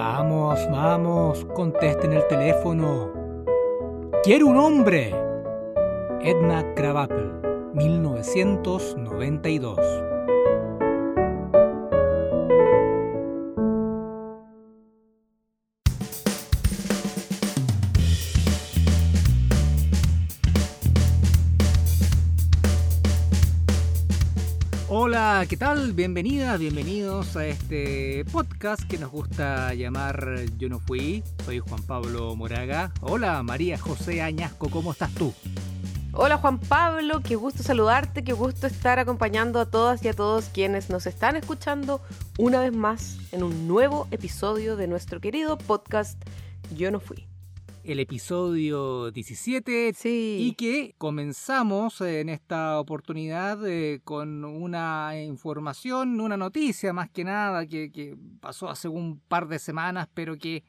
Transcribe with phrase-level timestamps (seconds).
[0.00, 3.12] Vamos, vamos, contesten el teléfono.
[4.22, 5.14] Quiero un hombre.
[6.22, 7.30] Edna Krabappel,
[7.74, 10.09] 1992.
[25.40, 25.94] Hola, ¿qué tal?
[25.94, 31.24] Bienvenidas, bienvenidos a este podcast que nos gusta llamar Yo no fui.
[31.46, 32.92] Soy Juan Pablo Moraga.
[33.00, 35.32] Hola, María José Añasco, ¿cómo estás tú?
[36.12, 40.50] Hola Juan Pablo, qué gusto saludarte, qué gusto estar acompañando a todas y a todos
[40.52, 42.02] quienes nos están escuchando
[42.36, 46.22] una vez más en un nuevo episodio de nuestro querido podcast
[46.76, 47.29] Yo no fui
[47.92, 50.36] el episodio 17 sí.
[50.40, 57.66] y que comenzamos en esta oportunidad eh, con una información, una noticia más que nada
[57.66, 60.62] que, que, pasó hace un par de semanas, pero que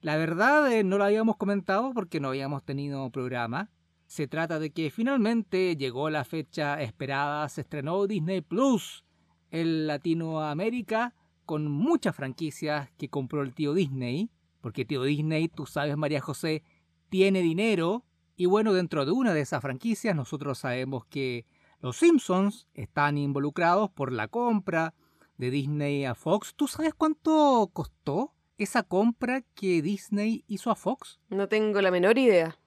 [0.00, 3.70] la verdad eh, no lo habíamos comentado porque no habíamos tenido programa.
[4.06, 9.04] Se trata de que finalmente llegó la fecha esperada, se estrenó Disney Plus
[9.52, 14.30] en Latinoamérica con muchas franquicias que compró el tío Disney
[14.68, 16.62] porque tío Disney, tú sabes María José,
[17.08, 18.04] tiene dinero
[18.36, 21.46] y bueno, dentro de una de esas franquicias nosotros sabemos que
[21.80, 24.92] los Simpsons están involucrados por la compra
[25.38, 26.52] de Disney a Fox.
[26.54, 31.18] ¿Tú sabes cuánto costó esa compra que Disney hizo a Fox?
[31.30, 32.58] No tengo la menor idea.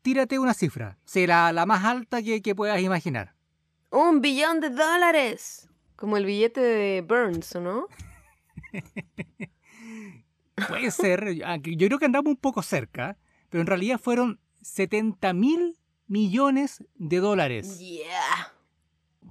[0.00, 3.34] Tírate una cifra, será la más alta que, que puedas imaginar.
[3.90, 5.68] Un billón de dólares.
[5.94, 7.86] Como el billete de Burns, ¿no?
[10.68, 15.78] Puede ser, yo creo que andamos un poco cerca, pero en realidad fueron 70 mil
[16.06, 17.78] millones de dólares.
[17.78, 18.52] Yeah.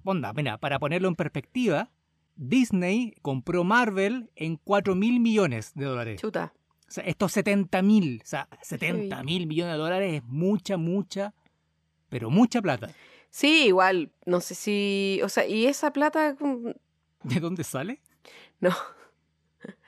[0.04, 1.92] Onda, mira, para ponerlo en perspectiva,
[2.36, 6.22] Disney compró Marvel en 4 mil millones de dólares.
[6.22, 6.54] Chuta.
[6.88, 11.34] O sea, estos 70 mil, o sea, 70 mil millones de dólares es mucha, mucha,
[12.10, 12.92] pero mucha plata.
[13.30, 16.36] Sí, igual, no sé si, o sea, ¿y esa plata?
[17.24, 18.02] ¿De dónde sale?
[18.60, 18.72] No.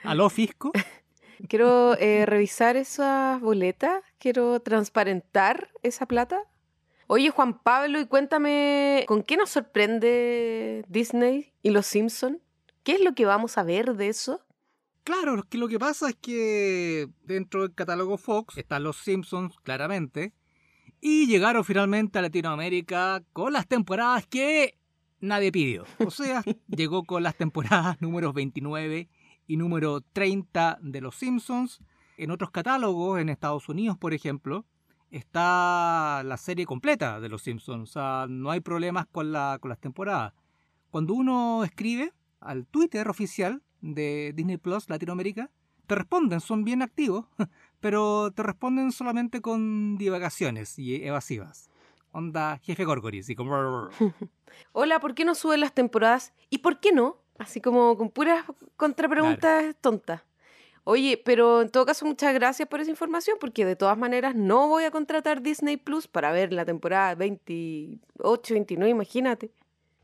[0.03, 0.71] ¿Aló, fisco?
[1.47, 6.41] Quiero eh, revisar esas boletas, quiero transparentar esa plata.
[7.07, 12.41] Oye, Juan Pablo, y cuéntame, ¿con qué nos sorprende Disney y los Simpson?
[12.83, 14.41] ¿Qué es lo que vamos a ver de eso?
[15.03, 20.33] Claro, que lo que pasa es que dentro del catálogo Fox están los Simpsons, claramente,
[20.99, 24.79] y llegaron finalmente a Latinoamérica con las temporadas que
[25.19, 25.85] nadie pidió.
[25.99, 29.07] O sea, llegó con las temporadas números 29
[29.47, 31.81] y número 30 de Los Simpsons.
[32.17, 34.65] En otros catálogos, en Estados Unidos, por ejemplo,
[35.11, 37.89] está la serie completa de Los Simpsons.
[37.89, 40.33] O sea, no hay problemas con, la, con las temporadas.
[40.91, 45.51] Cuando uno escribe al Twitter oficial de Disney Plus Latinoamérica,
[45.87, 47.25] te responden, son bien activos,
[47.79, 51.69] pero te responden solamente con divagaciones y evasivas.
[52.11, 53.27] Onda jefe Gorgoris.
[54.71, 56.33] Hola, ¿por qué no suben las temporadas?
[56.49, 57.24] ¿Y por qué no?
[57.37, 58.45] Así como con puras
[58.77, 60.21] contrapreguntas tontas.
[60.87, 64.67] Oye, pero en todo caso, muchas gracias por esa información, porque de todas maneras no
[64.67, 69.51] voy a contratar Disney Plus para ver la temporada 28, 29, imagínate.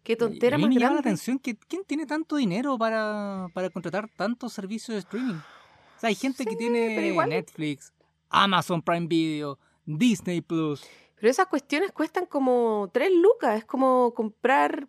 [0.04, 0.96] Qué tontera y más me llama grande.
[0.96, 5.36] la atención que quién tiene tanto dinero para, para contratar tantos servicios de streaming.
[5.36, 7.94] O sea, hay gente que tiene Netflix,
[8.28, 10.84] Amazon Prime Video, Disney Plus.
[11.16, 14.88] Pero esas cuestiones cuestan como 3 lucas, es como comprar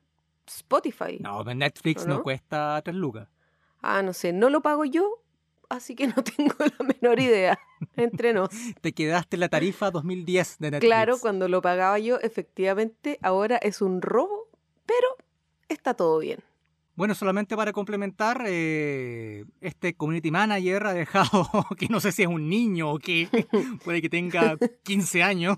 [0.57, 1.19] Spotify.
[1.21, 2.15] No, Netflix ¿O no?
[2.17, 2.23] no?
[2.23, 3.29] cuesta 3 lucas.
[3.81, 5.23] Ah, no sé, no lo pago yo,
[5.69, 7.59] así que no tengo la menor idea.
[7.97, 8.49] Entre nos.
[8.81, 10.89] Te quedaste la tarifa 2010 de Netflix.
[10.89, 14.49] Claro, cuando lo pagaba yo, efectivamente, ahora es un robo,
[14.87, 15.09] pero
[15.69, 16.41] está todo bien.
[16.95, 21.49] Bueno, solamente para complementar, eh, este community manager ha dejado,
[21.79, 23.29] que no sé si es un niño o qué,
[23.83, 25.57] puede que tenga 15 años,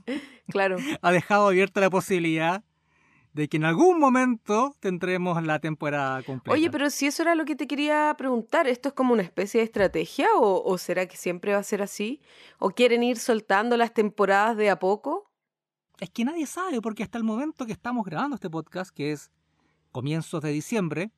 [0.49, 0.76] Claro.
[1.03, 2.62] ha dejado abierta la posibilidad
[3.34, 6.55] de que en algún momento tendremos la temporada completa.
[6.55, 9.61] Oye, pero si eso era lo que te quería preguntar, ¿esto es como una especie
[9.61, 12.20] de estrategia o, o será que siempre va a ser así?
[12.58, 15.31] ¿O quieren ir soltando las temporadas de a poco?
[15.99, 19.31] Es que nadie sabe, porque hasta el momento que estamos grabando este podcast, que es
[19.91, 21.11] comienzos de diciembre,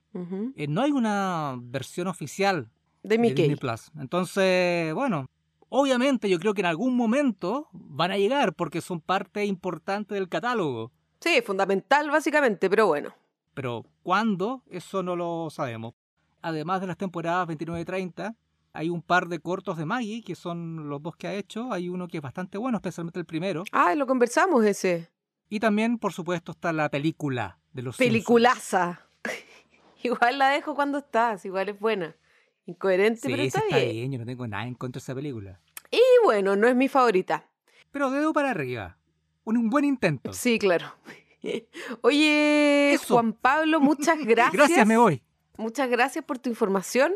[0.57, 2.71] eh, no hay una versión oficial
[3.03, 3.35] De de.
[3.35, 3.91] Disney Plus.
[3.99, 5.27] Entonces, bueno,
[5.69, 10.29] obviamente yo creo que en algún momento van a llegar porque son parte importante del
[10.29, 10.93] catálogo.
[11.27, 13.13] Sí, fundamental básicamente, pero bueno.
[13.53, 14.63] Pero ¿cuándo?
[14.71, 15.95] Eso no lo sabemos.
[16.41, 18.37] Además de las temporadas 29 y 30,
[18.73, 21.73] hay un par de cortos de Maggie, que son los dos que ha hecho.
[21.73, 23.65] Hay uno que es bastante bueno, especialmente el primero.
[23.73, 25.11] Ah, lo conversamos ese.
[25.49, 27.97] Y también, por supuesto, está la película de los.
[27.97, 29.01] Peliculaza.
[30.05, 32.15] igual la dejo cuando estás, igual es buena.
[32.67, 33.91] Incoherente, Sí, pero sí, está, está bien.
[33.91, 34.13] bien.
[34.13, 35.61] Yo no tengo nada en contra de esa película.
[35.91, 37.49] Y bueno, no es mi favorita.
[37.91, 38.97] Pero dedo para arriba.
[39.47, 40.33] Un, buen intento.
[40.33, 40.93] Sí, claro.
[42.03, 43.15] Oye, Eso.
[43.15, 44.53] Juan Pablo, muchas gracias.
[44.53, 45.23] Gracias, me voy.
[45.57, 47.15] Muchas gracias por tu información.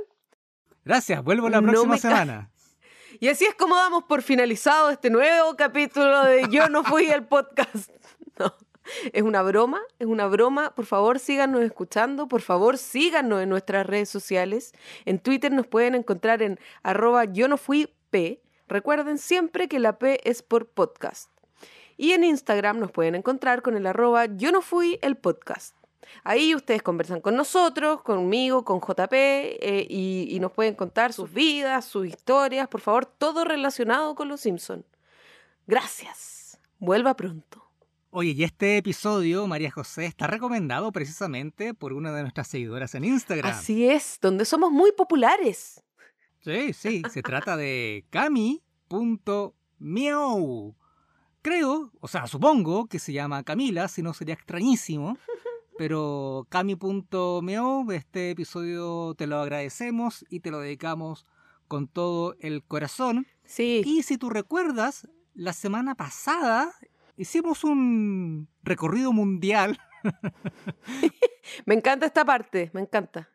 [0.85, 2.50] Gracias, vuelvo la No próxima semana.
[3.19, 7.25] Y así es como damos por finalizado este nuevo capítulo de Yo no fui el
[7.25, 7.91] podcast.
[8.38, 8.55] No,
[9.12, 10.75] es una broma, es una broma.
[10.75, 12.29] Por favor, síganos escuchando.
[12.29, 14.73] Por favor, síganos en nuestras redes sociales.
[15.05, 18.41] En Twitter nos pueden encontrar en arroba yo no fui P.
[18.69, 21.31] Recuerden siempre que la P es por podcast.
[22.00, 25.76] Y en Instagram nos pueden encontrar con el arroba yo no fui el podcast.
[26.25, 31.31] Ahí ustedes conversan con nosotros, conmigo, con JP, eh, y, y nos pueden contar sus
[31.31, 34.82] vidas, sus historias, por favor, todo relacionado con los Simpson.
[35.67, 36.58] Gracias.
[36.79, 37.62] Vuelva pronto.
[38.08, 43.05] Oye, y este episodio, María José, está recomendado precisamente por una de nuestras seguidoras en
[43.05, 43.50] Instagram.
[43.52, 45.85] Así es, donde somos muy populares.
[46.38, 49.50] Sí, sí, se trata de cami.meow.
[51.43, 55.17] Creo, o sea, supongo que se llama Camila, si no sería extrañísimo.
[55.79, 61.25] Pero cami.meow, este episodio te lo agradecemos y te lo dedicamos
[61.69, 63.27] con todo el corazón.
[63.45, 66.71] Sí, Y si tú recuerdas, la semana pasada
[67.17, 69.79] hicimos un recorrido mundial.
[71.65, 73.31] me encanta esta parte, me encanta.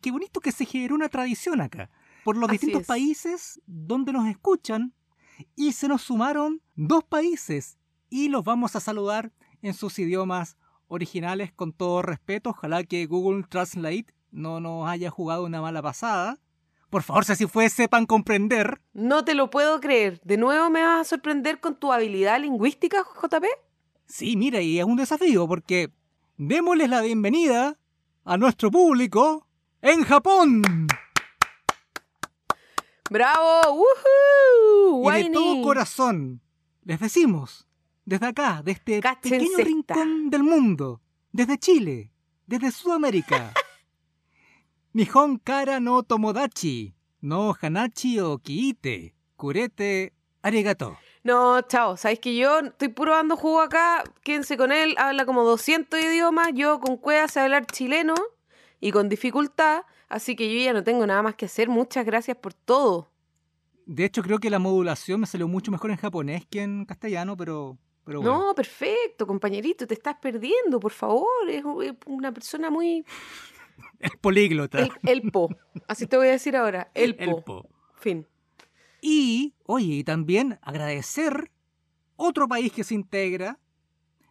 [0.00, 1.90] Qué bonito que se generó una tradición acá.
[2.24, 2.86] Por los Así distintos es.
[2.88, 4.94] países donde nos escuchan.
[5.56, 7.78] Y se nos sumaron dos países.
[8.08, 9.32] Y los vamos a saludar
[9.62, 10.56] en sus idiomas
[10.88, 12.50] originales con todo respeto.
[12.50, 16.38] Ojalá que Google Translate no nos haya jugado una mala pasada.
[16.90, 18.80] Por favor, si así fue, sepan comprender.
[18.92, 20.20] No te lo puedo creer.
[20.24, 23.44] ¿De nuevo me vas a sorprender con tu habilidad lingüística, JP?
[24.06, 25.92] Sí, mira, y es un desafío porque
[26.36, 27.78] démosles la bienvenida
[28.24, 29.46] a nuestro público
[29.82, 30.88] en Japón.
[33.10, 33.82] ¡Bravo!
[34.94, 35.12] ¡Woohoo!
[35.18, 36.40] Y de todo corazón
[36.84, 37.66] les decimos,
[38.04, 39.64] desde acá, de este Cáchense pequeño esta.
[39.64, 41.00] rincón del mundo,
[41.32, 42.12] desde Chile,
[42.46, 43.52] desde Sudamérica.
[44.92, 50.96] Nihon kara no tomodachi, no hanachi o kiite, kurete arigato.
[51.24, 51.96] No, chao.
[51.96, 54.04] Sabéis que yo estoy puro dando jugo acá.
[54.22, 54.94] Quédense con él.
[54.98, 56.48] Habla como 200 idiomas.
[56.54, 58.14] Yo con cueva sé hablar chileno
[58.80, 59.82] y con dificultad.
[60.10, 61.68] Así que yo ya no tengo nada más que hacer.
[61.68, 63.12] Muchas gracias por todo.
[63.86, 67.36] De hecho, creo que la modulación me salió mucho mejor en japonés que en castellano,
[67.36, 68.48] pero, pero bueno.
[68.48, 69.86] No, perfecto, compañerito.
[69.86, 71.48] Te estás perdiendo, por favor.
[71.48, 71.64] Es
[72.06, 73.04] una persona muy.
[73.98, 74.78] Es políglota.
[74.78, 75.48] El, elpo.
[75.86, 76.90] Así te voy a decir ahora.
[76.94, 77.22] Elpo.
[77.22, 77.68] Elpo.
[77.94, 78.26] Fin.
[79.00, 81.50] Y, oye, y también agradecer
[82.16, 83.58] otro país que se integra,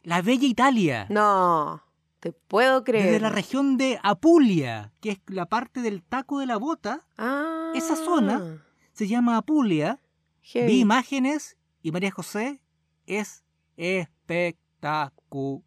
[0.04, 1.08] la bella Italia.
[1.10, 1.84] No,
[2.20, 3.06] te puedo creer.
[3.06, 7.72] Desde la región de Apulia, que es la parte del taco de la bota, Ah,
[7.76, 8.64] esa zona.
[8.94, 10.00] se llama Apulia.
[10.42, 10.68] heavy.
[10.68, 12.62] Vi imágenes y María José
[13.06, 13.44] es
[13.78, 15.64] espectacular.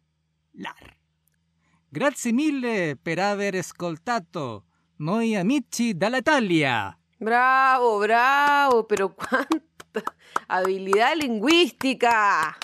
[1.91, 4.65] Grazie mille per aver ascoltato
[4.97, 6.97] noi amici dall'Italia.
[7.19, 10.03] Bravo, bravo, pero cuánta
[10.47, 12.57] habilidad lingüística.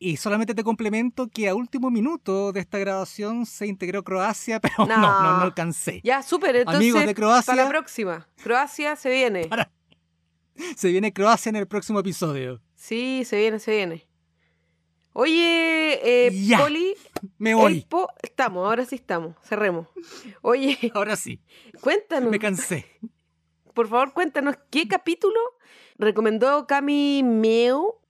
[0.00, 4.74] Y solamente te complemento que a último minuto de esta grabación se integró Croacia, pero
[4.78, 4.96] no, No.
[4.96, 6.00] no, no, alcancé.
[6.04, 7.52] Ya, súper, entonces Amigos de Croacia.
[7.52, 8.28] para la próxima.
[8.42, 9.46] Croacia se viene.
[9.46, 9.70] Para.
[10.76, 12.60] Se viene Croacia en el próximo episodio.
[12.74, 14.08] Sí, se viene, se viene.
[15.12, 16.58] Oye, eh, Ya.
[16.58, 16.94] Poli,
[17.38, 17.86] Me voy.
[18.22, 19.86] Estamos, ahora sí estamos, cerremos.
[20.42, 21.40] Oye, Ahora sí,
[21.80, 22.86] cuéntanos, me cansé.
[23.74, 25.38] por favor, cuéntanos, ¿qué capítulo
[25.96, 28.00] recomendó Cami Meo?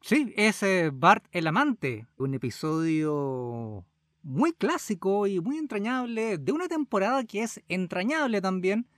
[0.00, 0.62] Sí, es
[0.94, 3.84] Bart el Amante, un episodio
[4.22, 8.88] muy clásico y muy entrañable de una temporada que es entrañable también.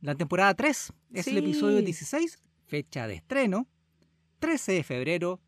[0.00, 3.68] La temporada 3 es el episodio 16, fecha de estreno,
[4.40, 5.40] 13 de febrero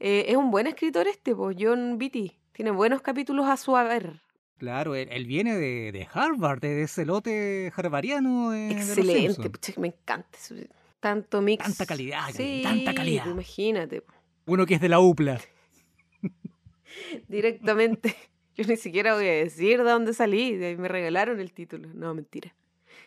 [0.00, 2.36] Eh, es un buen escritor este, pues, John Beatty.
[2.52, 4.20] Tiene buenos capítulos a su haber.
[4.58, 9.72] Claro, él, él viene de, de Harvard, de ese lote harvariano de, de Excelente, pucha,
[9.78, 10.38] me encanta.
[11.00, 11.62] Tanto mix.
[11.64, 13.26] Tanta calidad, Sí, tanta calidad.
[13.26, 14.02] imagínate.
[14.46, 15.40] Uno que es de la UPLA.
[17.28, 18.14] Directamente.
[18.56, 20.56] Yo ni siquiera voy a decir de dónde salí.
[20.56, 21.88] De ahí me regalaron el título.
[21.92, 22.54] No, mentira.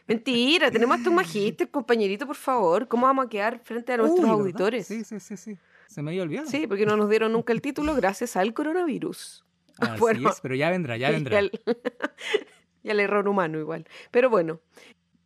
[0.08, 2.88] Mentira, tenemos hasta un magíster, compañerito, por favor.
[2.88, 4.88] ¿Cómo vamos a quedar frente a nuestros Uy, auditores?
[4.88, 5.58] Sí, sí, sí, sí.
[5.88, 6.48] Se me había olvidado.
[6.50, 9.46] Sí, porque no nos dieron nunca el título gracias al coronavirus.
[9.80, 10.30] Así bueno.
[10.30, 11.38] es, pero ya vendrá, ya Y vendrá.
[11.40, 11.52] al,
[12.84, 13.86] y al error humano igual.
[14.12, 14.60] Pero bueno,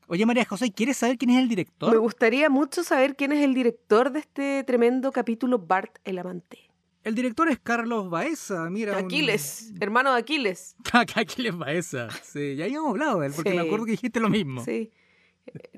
[0.07, 1.89] Oye, María José, ¿quieres saber quién es el director?
[1.89, 6.57] me gustaría mucho saber quién es el director de este tremendo capítulo Bart el amante.
[7.05, 8.97] El director es Carlos Baeza, mira.
[8.97, 10.75] un- Aquiles, hermano de Aquiles.
[11.15, 12.09] Aquiles Baeza.
[12.23, 14.65] Sí, ya habíamos hablado de él, porque me acuerdo que dijiste lo mismo.
[14.65, 14.91] Sí.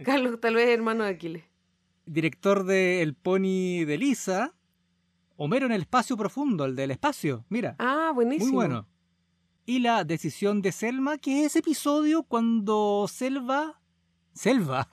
[0.03, 1.43] Carlos tal vez hermano de Aquiles.
[2.05, 4.53] Director de El Pony de Lisa.
[5.43, 7.43] Homero en el espacio profundo, el del espacio.
[7.49, 8.45] Mira, Ah, buenísimo.
[8.53, 8.87] muy bueno.
[9.65, 13.81] Y la decisión de Selma, que es ese episodio cuando Selva.
[14.33, 14.89] Selva.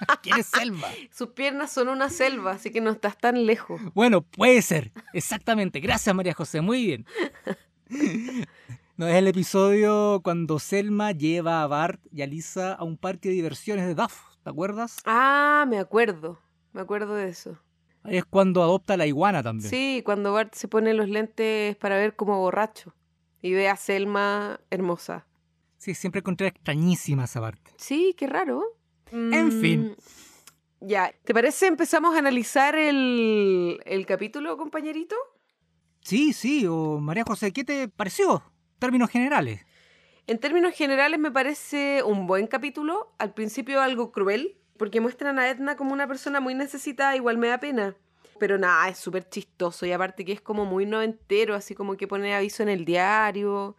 [0.22, 0.86] ¿Quién es Selva?
[1.12, 3.80] Sus piernas son una selva, así que no estás tan lejos.
[3.92, 4.92] Bueno, puede ser.
[5.12, 5.80] Exactamente.
[5.80, 6.60] Gracias, María José.
[6.60, 7.04] Muy bien.
[8.96, 13.30] No, es el episodio cuando Selma lleva a Bart y a Lisa a un parque
[13.30, 14.20] de diversiones de Duff.
[14.44, 14.98] ¿Te acuerdas?
[15.04, 16.38] Ah, me acuerdo.
[16.72, 17.58] Me acuerdo de eso.
[18.10, 19.68] Es cuando adopta la iguana también.
[19.70, 22.94] Sí, cuando Bart se pone los lentes para ver como borracho
[23.42, 25.26] y ve a Selma hermosa.
[25.76, 27.70] Sí, siempre encontré extrañísima esa parte.
[27.76, 28.62] Sí, qué raro.
[29.12, 29.80] En fin.
[30.80, 35.16] Mm, Ya, ¿te parece empezamos a analizar el, el capítulo, compañerito?
[36.02, 38.42] Sí, sí, o María José, ¿qué te pareció?
[38.78, 39.64] Términos generales.
[40.26, 45.50] En términos generales me parece un buen capítulo, al principio algo cruel, porque muestran a
[45.50, 47.94] Edna como una persona muy necesitada, igual me da pena.
[48.38, 52.06] Pero nada, es súper chistoso y aparte que es como muy noventero, así como que
[52.06, 53.76] pone aviso en el diario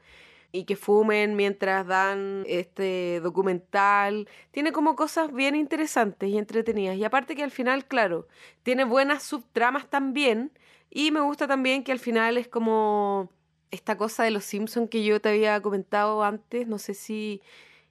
[0.51, 4.27] y que fumen mientras dan este documental.
[4.51, 6.97] Tiene como cosas bien interesantes y entretenidas.
[6.97, 8.27] Y aparte que al final, claro,
[8.63, 10.51] tiene buenas subtramas también.
[10.89, 13.29] Y me gusta también que al final es como
[13.71, 17.41] esta cosa de los Simpsons que yo te había comentado antes, no sé si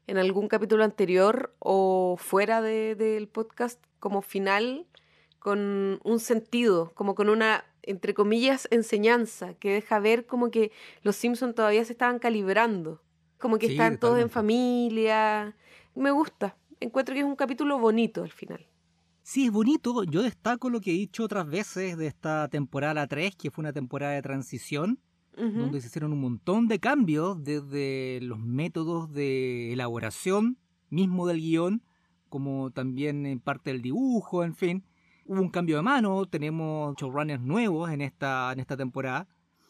[0.09, 4.87] en algún capítulo anterior o fuera de- del podcast, como final,
[5.39, 10.73] con un sentido, como con una, entre comillas, enseñanza, que deja ver como que
[11.03, 13.01] los Simpsons todavía se estaban calibrando,
[13.39, 15.55] como que Sí, están todos en familia.
[15.95, 18.67] Me gusta, encuentro que es un capítulo bonito al final.
[19.23, 20.05] Sí, es bonito.
[20.05, 23.73] Yo destaco lo que he dicho otras veces de esta temporada 3, que fue una
[23.75, 24.99] temporada de transición,
[25.39, 30.59] Donde se hicieron un montón de cambios desde los métodos de elaboración
[30.91, 31.83] mismo del guion,
[32.29, 34.85] como también en parte del dibujo, en fin.
[35.27, 39.29] Hubo un cambio de mano, tenemos showrunners nuevos en esta, en esta temporada.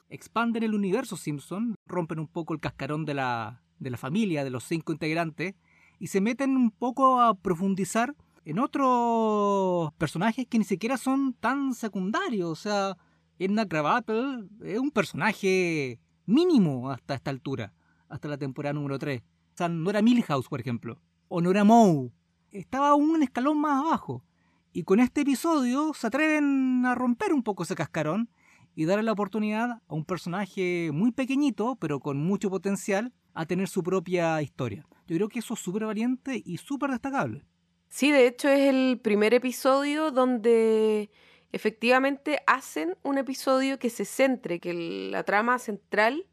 [0.08, 4.50] Expanden el universo Simpson, rompen un poco el cascarón de la, de la familia, de
[4.50, 5.54] los cinco integrantes,
[5.98, 11.74] y se meten un poco a profundizar en otros personajes que ni siquiera son tan
[11.74, 12.48] secundarios.
[12.48, 12.96] O sea,
[13.38, 17.72] Edna Krabappel es un personaje mínimo hasta esta altura,
[18.08, 19.20] hasta la temporada número 3.
[19.20, 19.24] O
[19.56, 22.10] sea, no era Milhouse, por ejemplo, o no era Moe.
[22.50, 24.24] Estaba un escalón más abajo.
[24.72, 28.28] Y con este episodio se atreven a romper un poco ese cascarón
[28.74, 33.68] y darle la oportunidad a un personaje muy pequeñito, pero con mucho potencial, a tener
[33.68, 34.86] su propia historia.
[35.06, 37.44] Yo creo que eso es súper valiente y súper destacable.
[37.88, 41.10] Sí, de hecho es el primer episodio donde
[41.52, 44.74] efectivamente hacen un episodio que se centre, que
[45.10, 46.26] la trama central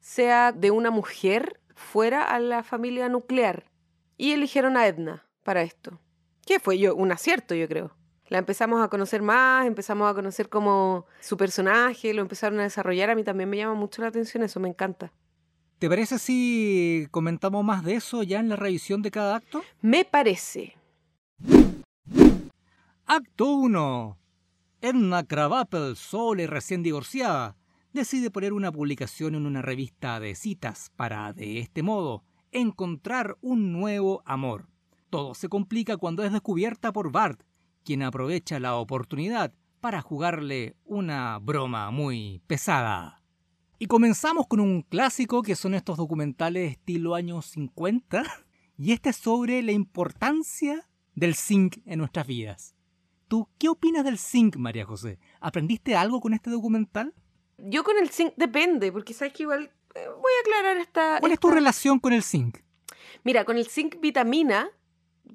[0.00, 3.70] sea de una mujer fuera a la familia nuclear.
[4.16, 6.00] Y eligieron a Edna para esto.
[6.46, 7.96] Que fue yo un acierto, yo creo.
[8.28, 13.10] La empezamos a conocer más, empezamos a conocer como su personaje, lo empezaron a desarrollar.
[13.10, 15.12] A mí también me llama mucho la atención eso, me encanta.
[15.78, 19.62] ¿Te parece si comentamos más de eso ya en la revisión de cada acto?
[19.82, 20.74] Me parece.
[23.06, 24.18] Acto 1.
[24.82, 27.56] Edna Krabappel, sola y recién divorciada,
[27.94, 33.72] decide poner una publicación en una revista de citas para, de este modo, encontrar un
[33.72, 34.68] nuevo amor.
[35.08, 37.42] Todo se complica cuando es descubierta por Bart,
[37.84, 43.22] quien aprovecha la oportunidad para jugarle una broma muy pesada.
[43.78, 48.24] Y comenzamos con un clásico que son estos documentales estilo años 50,
[48.76, 52.75] y este es sobre la importancia del zinc en nuestras vidas.
[53.28, 55.18] ¿Tú qué opinas del zinc, María José?
[55.40, 57.12] ¿Aprendiste algo con este documental?
[57.58, 61.18] Yo con el zinc depende, porque sabes que igual eh, voy a aclarar esta...
[61.18, 62.58] ¿Cuál es tu relación con el zinc?
[63.24, 64.68] Mira, con el zinc vitamina,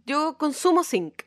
[0.05, 1.24] yo consumo zinc.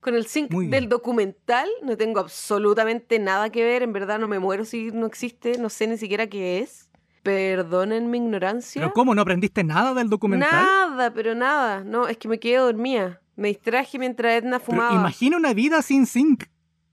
[0.00, 4.38] Con el zinc del documental no tengo absolutamente nada que ver, en verdad no me
[4.38, 6.88] muero si no existe, no sé ni siquiera qué es.
[7.22, 8.80] Perdonen mi ignorancia.
[8.80, 9.14] ¿Pero cómo?
[9.14, 10.64] ¿No aprendiste nada del documental?
[10.64, 11.84] Nada, pero nada.
[11.84, 13.20] No, es que me quedé dormida.
[13.40, 14.94] Me distraje mientras Edna fumaba.
[14.94, 16.44] imagina una vida sin zinc.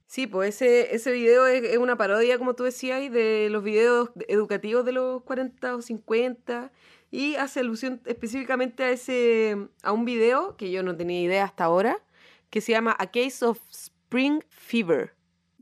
[0.06, 4.82] Sí, pues ese, ese video es, una parodia, como tú decías, de los videos educativos
[4.86, 6.72] de los 40 o 50
[7.10, 11.64] y hace alusión específicamente a ese a un video que yo no tenía idea hasta
[11.64, 12.02] ahora,
[12.48, 15.14] que se llama A Case of Spring Fever,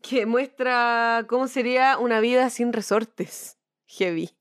[0.02, 3.58] que muestra cómo sería una vida sin resortes.
[3.88, 4.35] Heavy.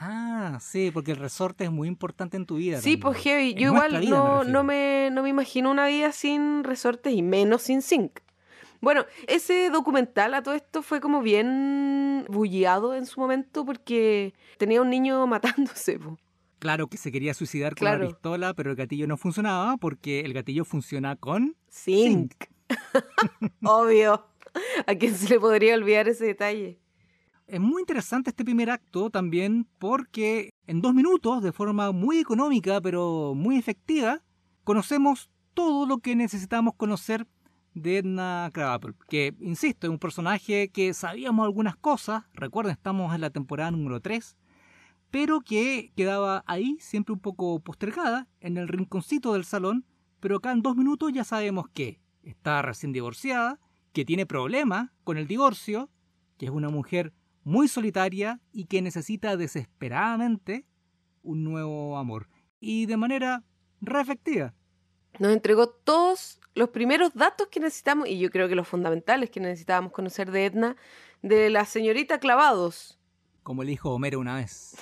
[0.00, 2.80] Ah, sí, porque el resorte es muy importante en tu vida.
[2.80, 3.54] Sí, pues heavy.
[3.54, 7.82] Yo igual no, no, me, no me imagino una vida sin resortes y menos sin
[7.82, 8.20] zinc.
[8.80, 14.80] Bueno, ese documental a todo esto fue como bien bulliado en su momento porque tenía
[14.80, 15.98] un niño matándose.
[16.60, 20.32] Claro que se quería suicidar con la pistola, pero el gatillo no funcionaba porque el
[20.32, 22.34] gatillo funciona con zinc.
[23.64, 24.26] Obvio.
[24.86, 26.78] ¿A quién se le podría olvidar ese detalle?
[27.48, 32.78] Es muy interesante este primer acto también porque en dos minutos, de forma muy económica
[32.82, 34.22] pero muy efectiva,
[34.64, 37.26] conocemos todo lo que necesitamos conocer
[37.72, 43.22] de Edna Krabappel, que, insisto, es un personaje que sabíamos algunas cosas, recuerden, estamos en
[43.22, 44.36] la temporada número 3,
[45.10, 49.86] pero que quedaba ahí, siempre un poco postergada, en el rinconcito del salón,
[50.20, 53.58] pero acá en dos minutos ya sabemos que está recién divorciada,
[53.94, 55.88] que tiene problemas con el divorcio,
[56.36, 57.14] que es una mujer
[57.48, 60.66] muy solitaria y que necesita desesperadamente
[61.22, 62.28] un nuevo amor.
[62.60, 63.42] Y de manera
[63.80, 64.54] re efectiva.
[65.18, 69.40] Nos entregó todos los primeros datos que necesitamos, y yo creo que los fundamentales que
[69.40, 70.76] necesitábamos conocer de Edna,
[71.22, 72.98] de la señorita Clavados.
[73.42, 74.76] Como le dijo Homero una vez.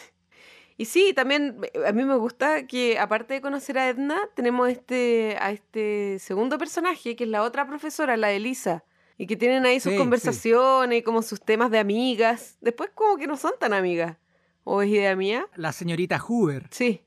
[0.77, 5.37] Y sí, también a mí me gusta que aparte de conocer a Edna, tenemos este,
[5.41, 8.85] a este segundo personaje, que es la otra profesora, la Elisa.
[9.19, 12.59] Y que tienen ahí sus conversaciones y como sus temas de amigas.
[12.61, 14.17] Después como que no son tan amigas.
[14.65, 15.49] ¿O es idea mía?
[15.55, 16.67] La señorita Hoover.
[16.71, 17.03] Sí.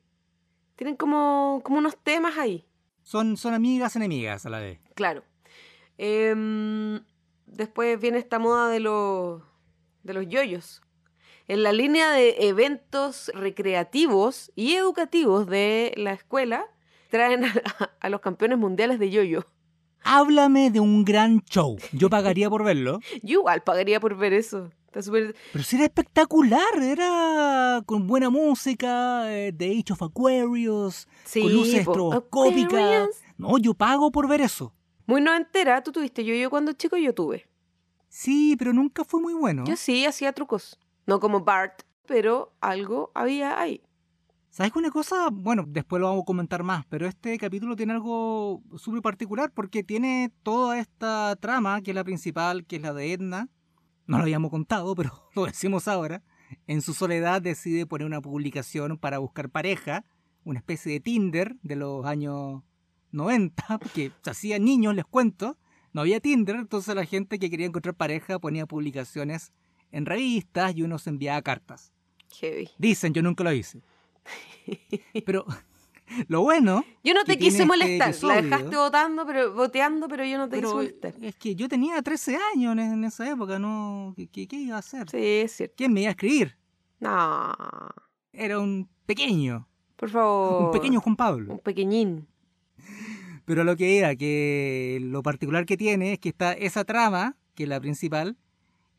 [0.75, 2.65] Tienen como, como unos temas ahí.
[3.03, 4.79] Son, son amigas enemigas a la vez.
[4.95, 5.23] Claro.
[5.97, 7.01] Em,
[7.45, 9.43] después viene esta moda de los,
[10.03, 10.81] de los yoyos.
[11.49, 16.65] En la línea de eventos recreativos y educativos de la escuela,
[17.09, 17.43] traen
[17.99, 19.45] a, los campeones mundiales de yoyo.
[20.03, 21.77] Háblame de un gran show.
[21.91, 22.99] Yo pagaría por verlo.
[23.21, 24.69] Yo igual pagaría por ver eso.
[24.91, 31.81] Pero si era espectacular, era con buena música, eh, The Age of Aquarius, con luces
[31.81, 33.09] estroboscópicas.
[33.37, 34.73] No, yo pago por ver eso.
[35.05, 37.47] Muy no entera, tú tuviste yo, yo cuando chico yo tuve.
[38.09, 39.63] Sí, pero nunca fue muy bueno.
[39.65, 40.79] Yo sí, hacía trucos.
[41.05, 43.83] No como Bart, pero algo había ahí.
[44.51, 45.29] ¿Sabes una cosa?
[45.31, 49.83] Bueno, después lo vamos a comentar más, pero este capítulo tiene algo súper particular porque
[49.83, 53.49] tiene toda esta trama, que es la principal, que es la de Edna,
[54.07, 56.23] no lo habíamos contado, pero lo decimos ahora,
[56.65, 60.03] en su soledad decide poner una publicación para buscar pareja,
[60.43, 62.63] una especie de Tinder de los años
[63.11, 65.59] 90, porque se hacían niños, les cuento,
[65.93, 69.53] no había Tinder, entonces la gente que quería encontrar pareja ponía publicaciones
[69.91, 71.93] en revistas y uno se enviaba cartas.
[72.79, 73.81] Dicen, yo nunca lo hice.
[75.25, 75.45] Pero
[76.27, 76.83] lo bueno.
[77.03, 78.15] Yo no te quise este molestar.
[78.23, 81.13] la dejaste votando, pero, voteando, pero yo no te quise molestar.
[81.21, 84.15] Es que yo tenía 13 años en, esa época, ¿no?
[84.31, 85.09] ¿Qué, iba a hacer?
[85.09, 85.75] Sí, es cierto.
[85.77, 86.57] ¿Quién me iba a escribir?
[86.99, 87.55] No.
[88.33, 89.67] Era un pequeño.
[89.95, 90.65] Por favor.
[90.65, 91.53] Un pequeño Juan Pablo.
[91.53, 92.27] Un pequeñín.
[93.45, 97.63] Pero lo que era, que lo particular que tiene es que está esa trama, que
[97.63, 98.37] es la principal,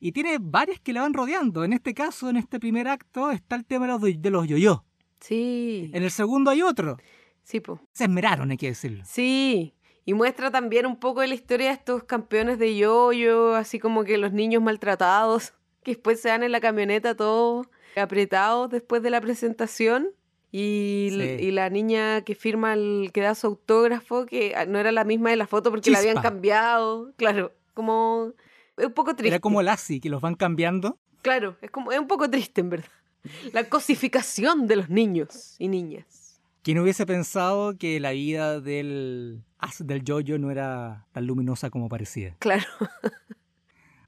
[0.01, 1.63] y tiene varias que la van rodeando.
[1.63, 4.85] En este caso, en este primer acto, está el tema de los, de los yo-yo.
[5.21, 5.91] Sí.
[5.93, 6.97] En el segundo hay otro.
[7.43, 7.81] Sí, pues.
[7.93, 9.03] Se esmeraron, hay que decirlo.
[9.07, 9.75] Sí.
[10.05, 14.05] Y muestra también un poco de la historia de estos campeones de yoyo, así como
[14.05, 15.53] que los niños maltratados,
[15.83, 20.09] que después se dan en la camioneta todos apretados después de la presentación.
[20.53, 25.31] Y, la niña que firma, el, que da su autógrafo, que no era la misma
[25.31, 27.13] de la foto porque la habían cambiado.
[27.17, 28.33] Claro, como.
[28.77, 29.29] Es un poco triste.
[29.29, 30.99] Era como Lassie, que los van cambiando.
[31.23, 32.91] Claro, es como es un poco triste en verdad.
[33.53, 36.41] La cosificación de los niños y niñas.
[36.63, 41.89] ¿Quién hubiese pensado que la vida del as del yoyo no era tan luminosa como
[41.89, 42.37] parecía?
[42.39, 42.65] Claro.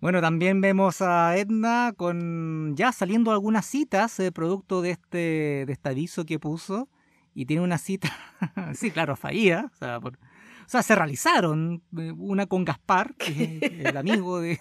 [0.00, 5.72] Bueno, también vemos a Edna con ya saliendo algunas citas, eh, producto de este, de
[5.72, 6.88] este aviso que puso.
[7.34, 8.10] Y tiene una cita,
[8.74, 9.70] sí, claro, fallida.
[9.72, 10.00] O sea,
[10.66, 11.84] sea, se realizaron.
[11.96, 14.58] eh, Una con Gaspar, que es el amigo de,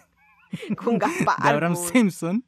[0.78, 1.38] Con Gaspar.
[1.42, 1.88] de Abraham po.
[1.88, 2.46] Simpson.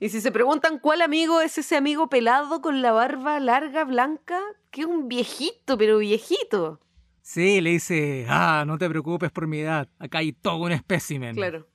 [0.00, 4.40] Y si se preguntan cuál amigo es ese amigo pelado con la barba larga, blanca,
[4.70, 6.80] que es un viejito, pero viejito.
[7.20, 11.34] Sí, le dice, ah, no te preocupes por mi edad, acá hay todo un espécimen.
[11.34, 11.66] Claro.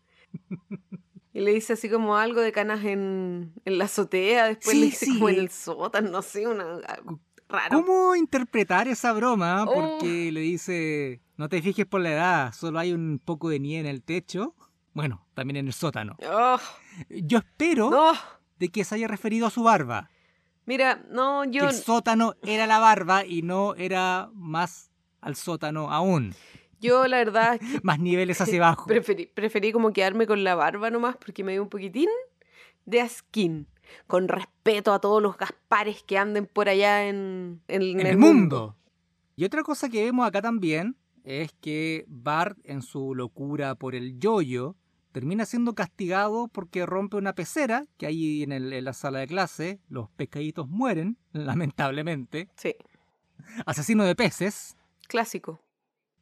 [1.34, 4.86] Y le dice así como algo de canas en, en la azotea, después Sí, le
[4.86, 5.14] dice sí.
[5.14, 7.84] como en el sótano, no sé, una, algo raro.
[7.84, 9.66] ¿Cómo interpretar esa broma?
[9.66, 9.74] Oh.
[10.00, 13.90] Porque le dice, no te fijes por la edad, solo hay un poco de nieve
[13.90, 14.56] en el techo.
[14.94, 16.16] Bueno, también en el sótano.
[16.28, 16.58] Oh,
[17.10, 18.14] Yo espero no,
[18.60, 20.10] de que se haya referido a su barba.
[20.66, 21.62] mira, no, yo...
[21.62, 26.34] Que el sótano era la barba y no era más al sótano aún.
[26.80, 28.88] Yo la verdad es que Más niveles hacia abajo.
[28.88, 32.10] preferí, preferí como quedarme con la barba nomás porque me dio un poquitín
[32.86, 33.68] de asquín.
[34.08, 38.76] Con respeto a todos los Gaspares que anden por allá en, en, en el mundo.
[39.36, 44.20] Y otra cosa que vemos acá también es que Bart, en su locura por el
[44.20, 44.76] yoyo,
[45.14, 49.28] termina siendo castigado porque rompe una pecera que hay en, el- en la sala de
[49.28, 49.80] clase.
[49.88, 52.50] Los pescaditos mueren, lamentablemente.
[52.58, 52.76] Sí,
[53.66, 54.76] Asesino de peces.
[55.08, 55.62] clásico.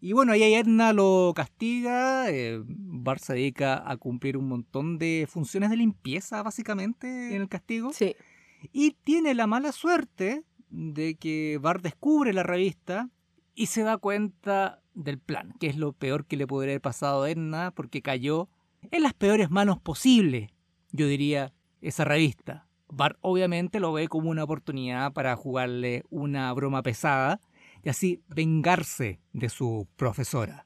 [0.03, 2.29] Y bueno, ahí Edna lo castiga.
[2.31, 7.47] eh, Bart se dedica a cumplir un montón de funciones de limpieza, básicamente, en el
[7.49, 7.93] castigo.
[7.93, 8.15] Sí.
[8.73, 13.09] Y tiene la mala suerte de que Bart descubre la revista
[13.53, 17.23] y se da cuenta del plan, que es lo peor que le podría haber pasado
[17.23, 18.49] a Edna, porque cayó
[18.89, 20.49] en las peores manos posibles,
[20.91, 22.67] yo diría, esa revista.
[22.89, 27.39] Bart obviamente lo ve como una oportunidad para jugarle una broma pesada
[27.83, 30.65] y así vengarse de su profesora.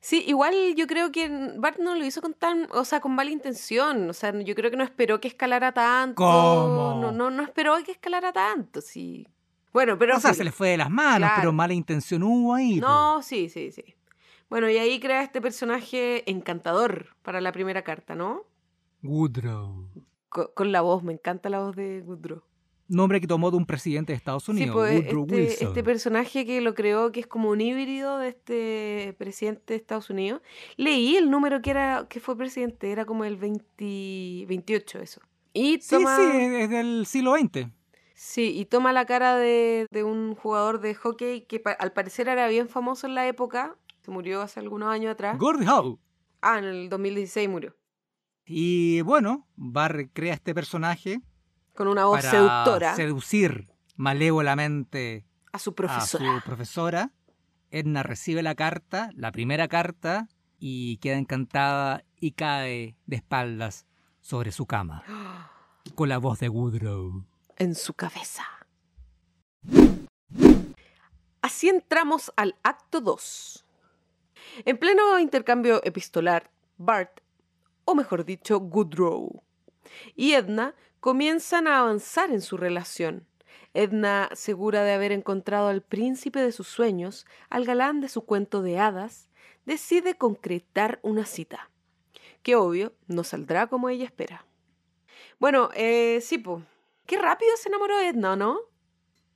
[0.00, 3.30] Sí, igual yo creo que Bart no lo hizo con tan, o sea, con mala
[3.30, 4.10] intención.
[4.10, 6.16] O sea, yo creo que no esperó que escalara tanto.
[6.16, 6.98] ¿Cómo?
[7.00, 9.26] No, no, no esperó que escalara tanto, sí.
[9.72, 10.38] Bueno, pero o sea, sí.
[10.38, 11.34] se le fue de las manos, Claro.
[11.40, 12.80] pero mala intención hubo ahí.
[12.80, 13.82] No, sí, sí, sí.
[14.52, 18.44] Bueno, y ahí crea este personaje encantador para la primera carta, ¿no?
[19.02, 19.88] Woodrow.
[20.28, 22.42] Co- Con, la voz, me encanta la voz de Woodrow.
[22.88, 25.68] Nombre que tomó de un presidente de Estados Unidos, sí, pues Woodrow este, Wilson.
[25.68, 30.10] este personaje que lo creó, que es como un híbrido de este presidente de Estados
[30.10, 30.42] Unidos.
[30.76, 35.22] Leí el número que era que fue presidente, era como el 20, 28 eso.
[35.54, 37.68] Y Sí, sí, es del siglo XX.
[38.14, 42.28] sí, y toma la cara de, de un jugador de hockey que pa- al parecer
[42.28, 43.76] era bien famoso en la época.
[44.02, 45.38] Se murió hace algunos años atrás.
[45.38, 45.98] Gordie Howe.
[46.40, 47.76] Ah, en el 2016 murió.
[48.44, 51.20] Y bueno, Barr crea este personaje
[51.74, 56.24] Con una voz para seductora seducir malévolamente a su a profesora.
[56.38, 57.12] su profesora.
[57.70, 63.86] Edna recibe la carta, la primera carta, y queda encantada y cae de espaldas
[64.20, 65.04] sobre su cama,
[65.94, 67.24] con la voz de Woodrow.
[67.56, 68.44] en su cabeza.
[71.40, 73.61] Así entramos al acto 2.
[74.64, 77.20] En pleno intercambio epistolar, Bart,
[77.84, 79.42] o mejor dicho, Goodrow,
[80.14, 83.26] y Edna comienzan a avanzar en su relación.
[83.74, 88.62] Edna, segura de haber encontrado al príncipe de sus sueños, al galán de su cuento
[88.62, 89.30] de hadas,
[89.64, 91.70] decide concretar una cita,
[92.42, 94.44] que obvio no saldrá como ella espera.
[95.38, 96.62] Bueno, eh, sí, po.
[97.06, 98.60] Qué rápido se enamoró Edna, ¿o ¿no?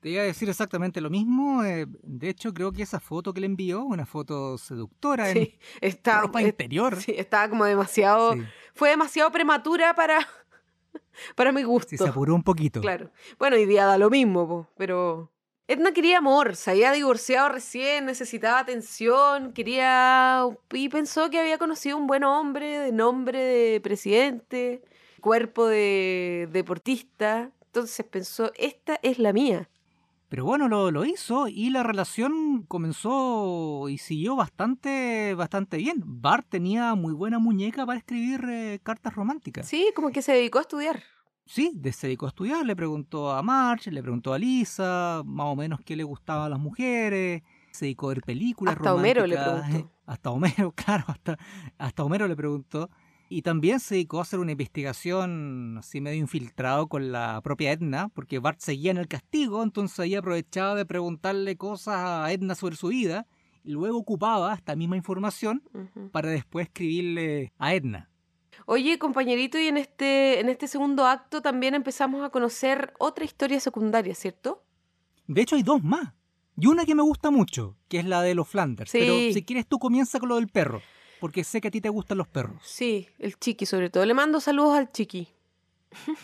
[0.01, 1.65] Te iba a decir exactamente lo mismo.
[1.65, 5.59] eh, de hecho, creo que esa foto que le envió, una foto seductora en Sí,
[5.81, 7.01] está, ropa interior.
[7.01, 8.35] sí, estaba como demasiado.
[8.35, 8.43] Sí,
[8.75, 10.19] Fue demasiado prematura para,
[11.35, 11.89] para mi gusto.
[11.91, 12.81] sí, se apuró un poquito.
[12.81, 13.11] Claro.
[13.39, 15.33] Bueno, día da lo mismo, po, pero.
[15.69, 20.45] Edna quería amor, se había divorciado recién, necesitaba atención, quería.
[20.73, 24.85] y pensó que había conocido un buen hombre, de nombre de presidente,
[25.21, 27.51] cuerpo de deportista.
[27.65, 29.69] Entonces pensó, esta es la mía.
[30.29, 36.03] Pero bueno, lo, lo hizo y la relación comenzó y siguió bastante, bastante bien.
[36.05, 39.69] Bart tenía muy buena muñeca para escribir eh, cartas románticas.
[39.69, 41.03] Sí, como que se dedicó a estudiar.
[41.45, 45.55] Sí, se dedicó a estudiar, le preguntó a Marge, le preguntó a Lisa, más o
[45.55, 49.37] menos qué le gustaban a las mujeres, se dedicó a ver películas Hasta Homero le
[49.37, 49.71] románticas.
[49.71, 49.93] preguntó.
[50.07, 51.39] Hasta Homero, claro, hasta,
[51.79, 52.91] hasta Homero le preguntó.
[53.29, 58.09] Y también se dedicó a hacer una investigación así medio infiltrado con la propia Edna,
[58.11, 62.77] porque Bart seguía en el castigo, entonces ahí aprovechaba de preguntarle cosas a Edna sobre
[62.77, 63.27] su vida
[63.65, 65.63] y luego ocupaba esta misma información
[66.13, 68.11] para después escribirle a Edna.
[68.65, 73.61] Oye, compañerito, y en este, en este segundo acto también empezamos a conocer otra historia
[73.61, 74.65] secundaria, ¿cierto?
[75.27, 76.15] De hecho, hay dos más.
[76.59, 78.91] Y una que me gusta mucho, que es la de los Flanders.
[78.91, 78.99] Sí.
[79.01, 80.81] Pero si quieres, tú comienza con lo del perro.
[81.21, 82.57] Porque sé que a ti te gustan los perros.
[82.65, 84.05] Sí, el chiqui sobre todo.
[84.05, 85.29] Le mando saludos al chiqui.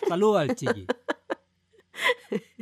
[0.08, 0.86] Saluda al chiqui.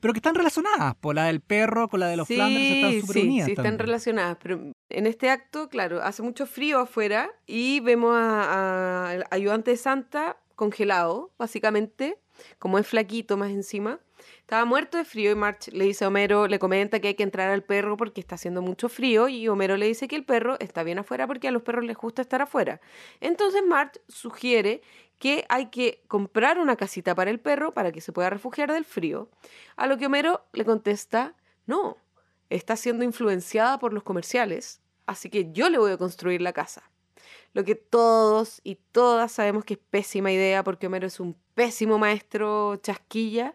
[0.00, 3.14] pero que están relacionadas, por la del perro con la de los Flanders están súper
[3.14, 3.46] sí, unidas.
[3.46, 3.78] Sí, están también.
[3.86, 9.24] relacionadas, pero en este acto, claro, hace mucho frío afuera y vemos a- a- al
[9.30, 12.18] ayudante de Santa congelado, básicamente,
[12.58, 14.00] como es flaquito más encima.
[14.40, 17.22] Estaba muerto de frío y March le dice a Homero, le comenta que hay que
[17.22, 20.58] entrar al perro porque está haciendo mucho frío y Homero le dice que el perro
[20.60, 22.80] está bien afuera porque a los perros les gusta estar afuera.
[23.20, 24.82] Entonces March sugiere
[25.18, 28.84] que hay que comprar una casita para el perro para que se pueda refugiar del
[28.84, 29.28] frío.
[29.76, 31.34] A lo que Homero le contesta,
[31.66, 31.96] no,
[32.50, 36.90] está siendo influenciada por los comerciales, así que yo le voy a construir la casa.
[37.52, 41.98] Lo que todos y todas sabemos que es pésima idea porque Homero es un pésimo
[41.98, 43.54] maestro chasquilla,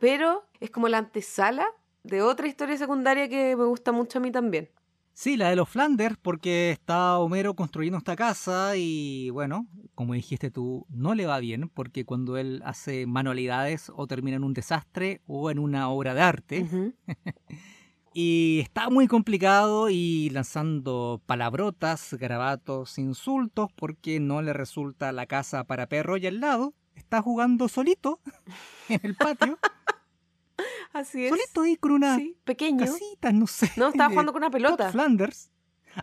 [0.00, 1.66] pero es como la antesala
[2.04, 4.70] de otra historia secundaria que me gusta mucho a mí también.
[5.12, 10.52] Sí, la de los Flanders, porque está Homero construyendo esta casa y bueno, como dijiste
[10.52, 15.20] tú, no le va bien porque cuando él hace manualidades o termina en un desastre
[15.26, 16.94] o en una obra de arte.
[18.20, 25.62] Y está muy complicado y lanzando palabrotas, garabatos, insultos porque no le resulta la casa
[25.62, 28.20] para perro y al lado está jugando solito
[28.88, 29.58] en el patio,
[30.92, 31.30] Así es.
[31.30, 32.78] solito ahí con una Sí, pequeño.
[32.84, 33.70] casita, no sé.
[33.76, 34.90] No, estaba jugando con una Todd pelota.
[34.92, 35.50] Flanders.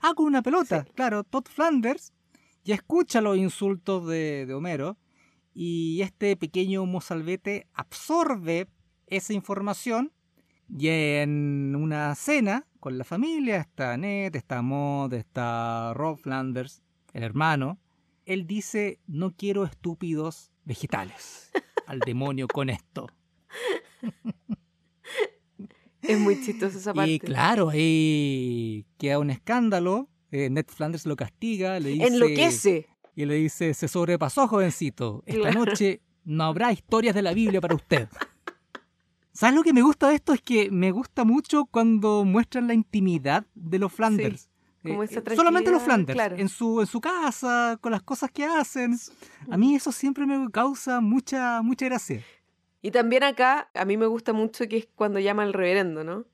[0.01, 0.91] Ah, con una pelota, Sí.
[0.95, 2.13] claro, Todd Flanders.
[2.63, 4.97] Y escucha los insultos de, de Homero
[5.53, 8.67] y este pequeño mozalbete absorbe
[9.07, 10.11] esa información
[10.67, 16.81] y en una cena con la familia está Ned, está Maud, está Rob Flanders,
[17.13, 17.77] el hermano.
[18.25, 21.51] Él dice, no quiero estúpidos vegetales.
[21.87, 23.07] Al demonio con esto.
[26.01, 27.11] Es muy chistosa esa parte.
[27.13, 30.07] Y claro, ahí queda un escándalo.
[30.31, 32.07] eh, Ned Flanders lo castiga, le dice...
[32.07, 32.87] Enloquece.
[33.15, 35.23] Y le dice, se sobrepasó, jovencito.
[35.25, 35.65] Esta Claro.
[35.65, 38.07] noche no habrá historias de la Biblia para usted.
[39.33, 40.33] ¿Sabes lo que me gusta de esto?
[40.33, 44.49] Es que me gusta mucho cuando muestran la intimidad de los Flanders.
[44.91, 46.35] Como Eh, esa eh, solamente los Flanders, claro.
[46.37, 48.95] en, su, en su casa, con las cosas que hacen.
[49.49, 52.21] A mí eso siempre me causa mucha, mucha gracia.
[52.81, 56.25] Y también acá, a mí me gusta mucho que es cuando llama al reverendo, ¿no?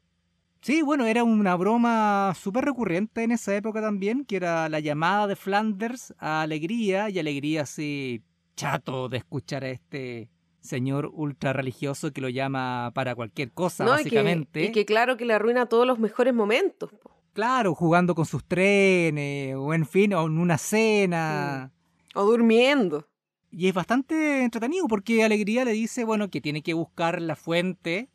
[0.62, 5.26] Sí, bueno, era una broma súper recurrente en esa época también, que era la llamada
[5.26, 8.22] de Flanders a Alegría, y Alegría así
[8.56, 13.94] chato de escuchar a este señor ultra religioso que lo llama para cualquier cosa, ¿No?
[13.94, 14.64] Y que- básicamente.
[14.66, 16.92] Y que, claro que le arruina todos los mejores momentos.
[17.34, 21.72] Claro, jugando con sus trenes, o en fin, o en una cena.
[22.14, 23.08] O durmiendo.
[23.52, 28.10] Y es bastante entretenido porque Alegría le dice, bueno, que tiene que buscar la fuente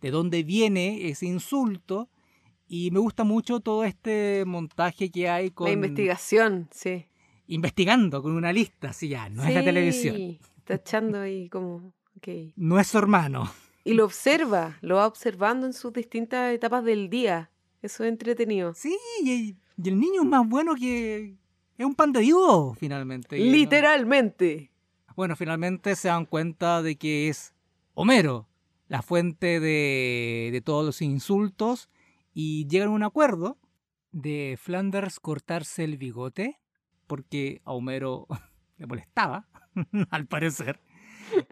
[0.00, 2.08] de dónde viene ese insulto.
[2.68, 5.68] Y me gusta mucho todo este montaje que hay con...
[5.68, 7.06] La investigación, sí.
[7.46, 10.38] Investigando con una lista, así ya, no es la Sí, televisión.
[10.58, 11.92] Está echando ahí como...
[12.56, 13.48] No es su hermano.
[13.84, 17.50] Y lo observa, lo va observando en sus distintas etapas del día.
[17.86, 18.74] Eso es entretenido.
[18.74, 21.36] Sí, y, y el niño es más bueno que...
[21.78, 23.38] Es un pan de Dios, finalmente.
[23.38, 24.70] No- Literalmente.
[25.14, 27.54] Bueno, finalmente se dan cuenta de que es
[27.94, 28.48] Homero
[28.88, 31.88] la fuente de, de todos los insultos
[32.32, 33.58] y llegan a un acuerdo
[34.12, 36.58] de Flanders cortarse el bigote
[37.06, 38.26] porque a Homero
[38.78, 39.46] le molestaba,
[40.10, 40.80] al parecer.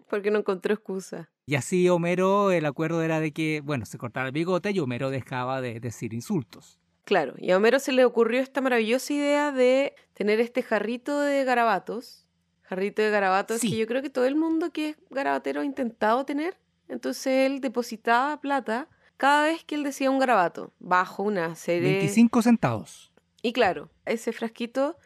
[0.09, 1.29] Porque no encontró excusa.
[1.47, 5.11] Y así Homero, el acuerdo era de que, bueno, se cortara el bigote y Homero
[5.11, 6.79] dejaba de decir insultos.
[7.03, 11.43] Claro, y a Homero se le ocurrió esta maravillosa idea de tener este jarrito de
[11.43, 12.27] garabatos.
[12.63, 13.69] Jarrito de garabatos Sí.
[13.69, 16.57] que yo creo que todo el mundo que es garabatero ha intentado tener.
[16.87, 21.97] Entonces él depositaba plata cada vez que él decía un garabato, bajo una serie...
[21.99, 23.11] 25 centavos.
[23.43, 24.97] Y claro, ese frasquito,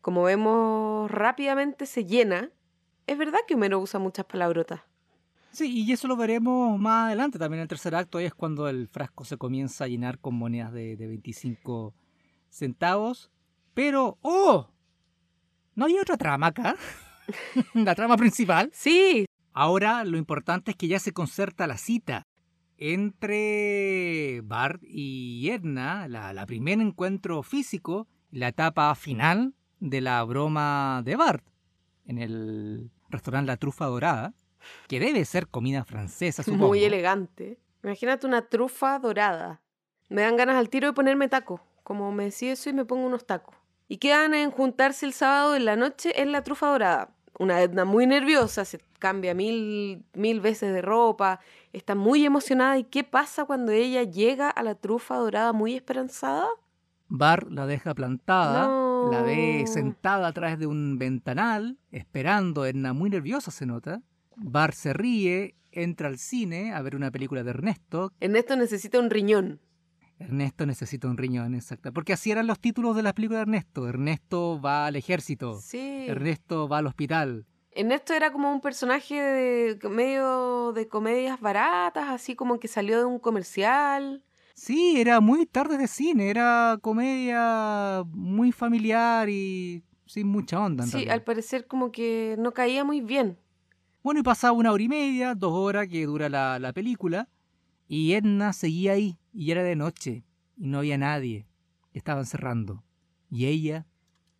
[0.00, 2.50] como vemos rápidamente, se llena.
[3.08, 4.82] Es verdad que Homero usa muchas palabrotas.
[5.50, 8.68] Sí, y eso lo veremos más adelante también en el tercer acto, ahí es cuando
[8.68, 11.94] el frasco se comienza a llenar con monedas de, de 25
[12.50, 13.30] centavos.
[13.74, 14.70] Pero, ¡oh!
[15.74, 16.76] ¿No había otra trama acá?
[17.74, 18.70] la trama principal.
[18.72, 19.26] Sí,
[19.60, 22.22] Ahora lo importante es que ya se concerta la cita
[22.76, 31.02] entre Bart y Edna, la, la primer encuentro físico, la etapa final de la broma
[31.04, 31.44] de Bart
[32.06, 34.32] en el restaurante La Trufa Dorada,
[34.88, 36.68] que debe ser comida francesa, supongo.
[36.68, 37.58] muy elegante.
[37.82, 39.60] Imagínate una trufa dorada.
[40.08, 41.60] Me dan ganas al tiro de ponerme taco.
[41.84, 43.54] Como me decía eso y me pongo unos tacos.
[43.88, 47.14] Y quedan en juntarse el sábado en la noche en la trufa dorada.
[47.38, 51.40] Una Edna muy nerviosa, se cambia mil, mil veces de ropa,
[51.72, 52.76] está muy emocionada.
[52.78, 56.48] ¿Y qué pasa cuando ella llega a la trufa dorada muy esperanzada?
[57.08, 59.08] Bart la deja plantada, No.
[59.12, 64.02] la ve sentada a través de un ventanal, esperando, Edna muy nerviosa se nota.
[64.40, 68.12] Bart se ríe, entra al cine a ver una película de Ernesto.
[68.20, 69.60] Ernesto necesita un riñón.
[70.18, 71.92] Ernesto necesita un riñón, exacto.
[71.92, 73.88] Porque así eran los títulos de las películas de Ernesto.
[73.88, 75.60] Ernesto va al ejército.
[75.60, 76.06] Sí.
[76.08, 77.46] Ernesto va al hospital.
[77.70, 83.04] Ernesto era como un personaje de medio de comedias baratas, así como que salió de
[83.04, 84.24] un comercial.
[84.54, 90.82] Sí, era muy tarde de cine, era comedia muy familiar y sin mucha onda.
[90.82, 91.14] En Sí, realidad.
[91.14, 93.38] al parecer como que no caía muy bien.
[94.08, 97.28] Bueno, y pasaba una hora y media, dos horas que dura la, la película,
[97.86, 100.24] y Edna seguía ahí, y era de noche,
[100.56, 101.46] y no había nadie.
[101.92, 102.82] Estaban cerrando,
[103.30, 103.86] y ella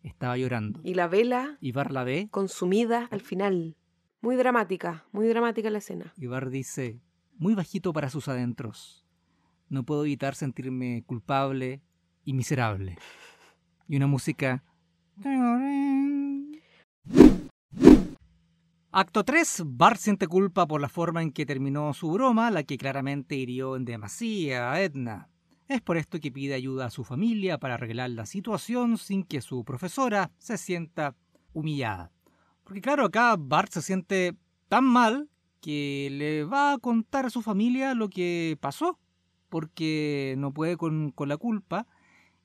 [0.01, 0.81] estaba llorando.
[0.83, 3.77] Y la vela Y Bar la ve, consumida al final.
[4.21, 6.15] Muy dramática, muy dramática la escena.
[6.17, 6.99] y Bar dice,
[7.37, 9.05] muy bajito para sus adentros,
[9.67, 11.83] no puedo evitar sentirme culpable
[12.25, 12.97] y miserable.
[13.87, 14.63] Y una música...
[18.91, 19.65] Acto 3.
[19.67, 23.75] Bart siente culpa por la forma en que terminó su broma, la que claramente hirió
[23.75, 25.29] en demasía a Edna.
[25.67, 29.41] Es por esto que pide ayuda a su familia para arreglar la situación sin que
[29.41, 31.15] su profesora se sienta
[31.53, 32.11] humillada.
[32.63, 34.35] Porque claro, acá Bart se siente
[34.69, 35.29] tan mal
[35.61, 38.97] que le va a contar a su familia lo que pasó,
[39.49, 41.85] porque no puede con, con la culpa.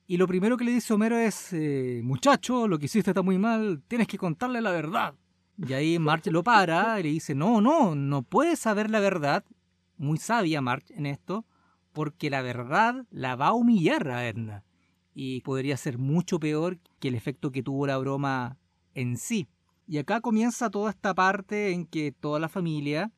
[0.05, 3.39] Y lo primero que le dice Homero es, eh, muchacho, lo que hiciste está muy
[3.39, 5.15] mal, tienes que contarle la verdad.
[5.57, 9.43] Y ahí Marge lo para y le dice, no, no, no puedes saber la verdad.
[9.97, 11.45] Muy sabia Marge en esto,
[11.93, 14.63] porque la verdad la va a humillar a Edna.
[15.13, 18.57] Y podría ser mucho peor que el efecto que tuvo la broma
[18.93, 19.47] en sí.
[19.87, 23.11] Y acá comienza toda esta parte en que toda la familia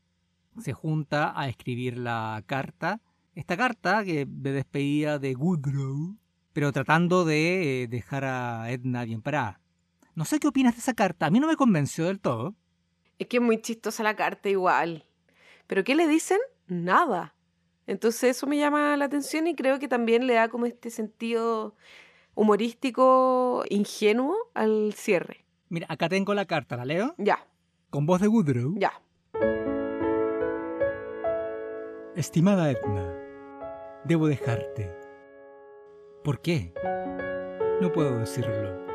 [0.60, 3.02] se junta a escribir la carta.
[3.34, 6.17] Esta carta que de despedida de Woodrow,
[6.54, 9.60] pero tratando de eh, dejar a Edna bien parada.
[10.17, 12.56] No sé qué opinas de esa carta, a mí no me convenció del todo.
[13.19, 15.06] Es que es muy chistosa la carta igual.
[15.67, 16.39] ¿Pero qué le dicen?
[16.65, 17.36] Nada.
[17.86, 21.75] Entonces eso me llama la atención y creo que también le da como este sentido
[22.34, 25.45] humorístico ingenuo al cierre.
[25.69, 27.13] Mira, acá tengo la carta, ¿la leo?
[27.19, 27.45] Ya,
[27.91, 28.73] Con voz de Woodrow.
[28.75, 28.99] ya.
[32.15, 33.13] Estimada Edna,
[34.03, 34.91] debo dejarte.
[36.23, 36.73] ¿Por qué?
[37.82, 38.87] No puedo decirlo.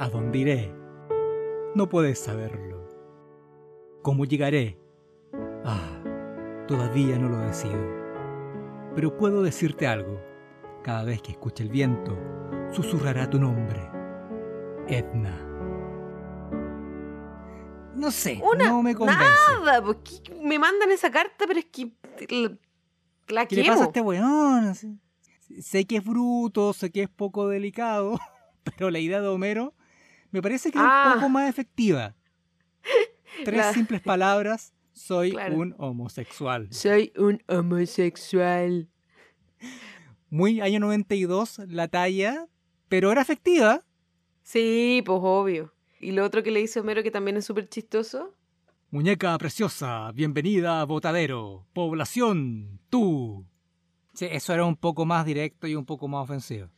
[0.00, 0.74] ¿A dónde iré?
[1.74, 2.88] No puedes saberlo.
[4.02, 4.78] ¿Cómo llegaré?
[5.62, 7.78] Ah, todavía no lo decido.
[8.94, 10.18] Pero puedo decirte algo.
[10.82, 12.18] Cada vez que escuche el viento,
[12.72, 13.78] susurrará tu nombre.
[14.88, 15.36] Edna.
[17.94, 19.22] No sé, Una- no me convence.
[19.62, 21.92] Nada, pues, ¿qué- me mandan esa carta, pero es que
[22.30, 22.56] la,
[23.28, 24.74] la ¿Qué le pasa a este weón?
[25.60, 28.18] Sé que es bruto, sé que es poco delicado,
[28.64, 29.74] pero la idea de Homero
[30.30, 31.04] me parece que es Ah.
[31.08, 32.14] un poco más efectiva.
[33.44, 35.56] Tres La- simples palabras, soy Claro.
[35.56, 36.68] un homosexual.
[36.72, 38.88] Soy un homosexual.
[40.28, 42.46] Muy año 92 la talla,
[42.88, 43.80] pero era efectiva.
[44.42, 45.74] Sí, pues obvio.
[46.00, 48.34] Y lo otro que le dice Homero que también es súper chistoso.
[48.90, 51.66] Muñeca preciosa, bienvenida a Botadero.
[51.72, 53.46] Población, tú.
[54.14, 56.68] Sí, eso era un poco más directo y un poco más ofensivo.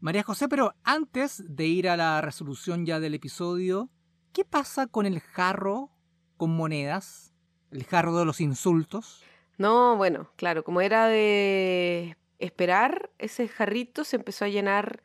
[0.00, 3.90] María José, pero antes de ir a la resolución ya del episodio,
[4.32, 5.90] ¿qué pasa con el jarro
[6.38, 7.34] con monedas?
[7.70, 9.22] El jarro de los insultos.
[9.58, 15.02] No, bueno, claro, como era de esperar, ese jarrito se empezó a llenar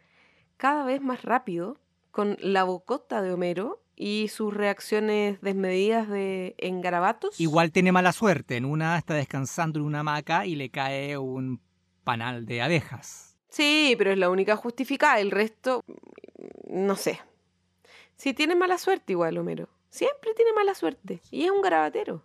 [0.56, 1.78] cada vez más rápido
[2.12, 7.38] con la bocota de Homero y sus reacciones desmedidas de en garabatos.
[7.42, 8.56] Igual tiene mala suerte.
[8.56, 11.60] En una está descansando en una hamaca y le cae un
[12.06, 13.35] panal de abejas.
[13.56, 15.18] Sí, pero es la única justificada.
[15.22, 17.22] El resto, mm, no sé.
[18.18, 19.70] Sí, tiene mala suerte igual, Homero.
[19.90, 21.22] Siempre tiene mala suerte.
[21.32, 22.22] Y es un garabatero.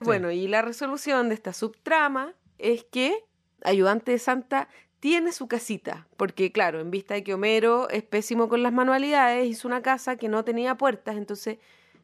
[0.00, 0.04] Sí.
[0.04, 3.24] Bueno, y la resolución de esta subtrama es que
[3.62, 4.68] Ayudante de Santa
[4.98, 6.08] tiene su casita.
[6.16, 10.16] Porque, claro, en vista de que Homero es pésimo con las manualidades, hizo una casa
[10.16, 11.58] que no tenía puertas, entonces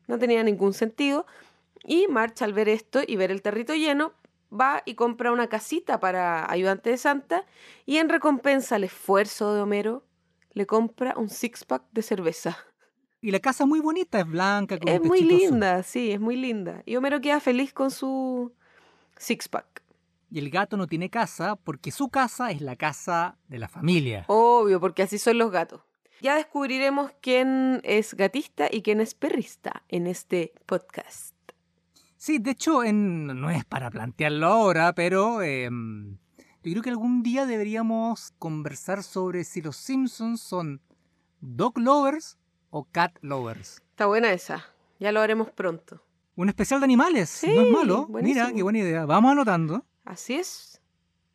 [0.07, 1.27] no tenía ningún sentido.
[1.83, 4.13] Y March, al ver esto y ver el territo lleno,
[4.59, 7.45] va y compra una casita para Ayudante de Santa
[7.87, 10.05] y en recompensa al esfuerzo de Homero,
[10.53, 12.57] le compra un six-pack de cerveza.
[13.21, 14.79] Y la casa muy bonita, es blanca.
[14.79, 15.29] Con Es muy azul.
[15.29, 16.83] linda, sí, es muy linda.
[16.85, 18.53] Y Homero queda feliz con su
[19.17, 19.83] six-pack.
[20.31, 24.25] Y el gato no tiene casa porque su casa es la casa de la familia.
[24.29, 25.81] Obvio, porque así son los gatos.
[26.21, 31.34] Ya descubriremos quién es gatista y quién es perrista en este podcast.
[32.25, 36.17] Sí, de hecho, en- no es para plantearlo ahora, pero em,
[36.63, 40.81] yo creo que algún día deberíamos conversar sobre si los Simpsons son
[41.43, 42.39] dog lovers
[42.71, 43.83] o cat lovers.
[43.91, 44.65] Está buena esa.
[44.99, 46.03] Ya lo haremos pronto.
[46.35, 47.29] Un especial de animales.
[47.29, 48.09] Sí, no es malo.
[48.09, 49.05] Mira, qué buena idea.
[49.05, 49.85] Vamos anotando.
[50.07, 50.81] Así es.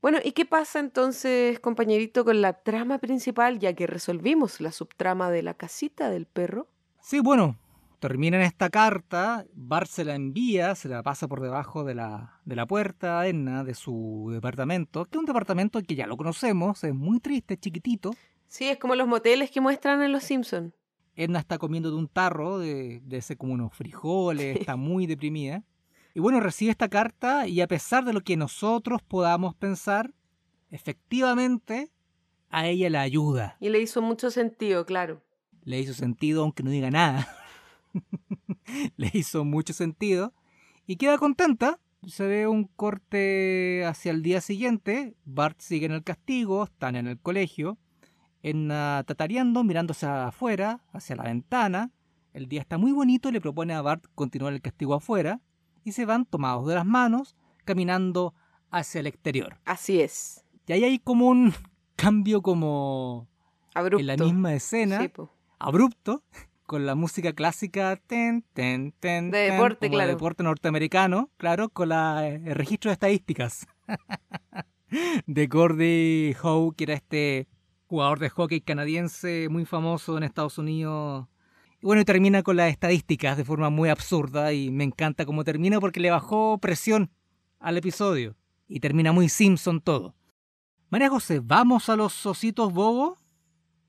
[0.01, 5.29] Bueno, ¿y qué pasa entonces, compañerito, con la trama principal, ya que resolvimos la subtrama
[5.29, 6.65] de la casita del perro?
[6.99, 7.57] Sí, bueno,
[7.99, 12.39] termina en esta carta, Bart se la envía, se la pasa por debajo de la,
[12.45, 16.17] de la puerta a Edna de su departamento, que es un departamento que ya lo
[16.17, 18.11] conocemos, es muy triste, es chiquitito.
[18.47, 20.73] Sí, es como los moteles que muestran en Los Simpsons.
[21.15, 25.63] Edna está comiendo de un tarro, de, de ese como unos frijoles, está muy deprimida.
[26.15, 30.13] Y bueno, recibe esta carta y a pesar de lo que nosotros podamos pensar,
[30.71, 31.91] efectivamente
[32.49, 33.57] a ella la ayuda.
[33.59, 35.21] Y le hizo mucho sentido, claro.
[35.63, 37.27] le hizo sentido aunque no diga nada.
[38.97, 40.33] le hizo mucho sentido
[40.85, 41.79] y queda contenta.
[42.07, 45.15] Se ve un corte hacia el día siguiente.
[45.25, 47.77] Bart sigue en el castigo, están en el colegio.
[48.41, 51.91] Edna tatareando, mirándose afuera, hacia la ventana.
[52.31, 55.41] El día está muy bonito y le propone a Bart continuar el castigo afuera.
[55.83, 57.35] Y se van tomados de las manos,
[57.65, 58.33] caminando
[58.71, 59.57] hacia el exterior.
[59.65, 60.45] Así es.
[60.67, 61.53] Y ahí hay como un
[61.97, 63.27] cambio como
[63.73, 63.99] Abrupto.
[63.99, 65.11] en la misma escena Sí,
[65.57, 66.23] abrupto
[66.69, 70.11] con la música clásica ten, ten, ten, De ten, deporte, como de claro.
[70.11, 73.65] deporte norteamericano, claro, con la, eh, el registro de estadísticas
[75.25, 77.47] de Gordie Howe, que era este
[77.87, 81.25] jugador de hockey canadiense muy famoso en Estados Unidos.
[81.81, 85.43] Y bueno, y termina con las estadísticas de forma muy absurda y me encanta cómo
[85.43, 87.09] termina porque le bajó presión
[87.59, 88.35] al episodio
[88.67, 90.13] y termina muy Simpson todo.
[90.91, 93.17] María José, ¿vamos a los ositos bobos?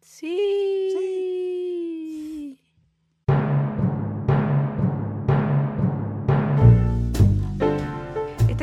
[0.01, 1.60] Sí.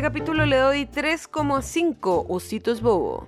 [0.07, 3.27] Capítulo le doy 3,5 ositos bobo.